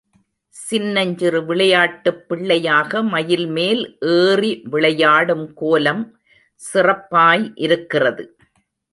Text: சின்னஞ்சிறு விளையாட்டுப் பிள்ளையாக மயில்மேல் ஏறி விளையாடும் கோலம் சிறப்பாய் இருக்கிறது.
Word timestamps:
சின்னஞ்சிறு 0.55 1.39
விளையாட்டுப் 1.45 2.27
பிள்ளையாக 2.27 3.01
மயில்மேல் 3.03 3.83
ஏறி 4.13 4.61
விளையாடும் 4.63 5.53
கோலம் 5.53 6.01
சிறப்பாய் 6.61 7.45
இருக்கிறது. 7.55 8.25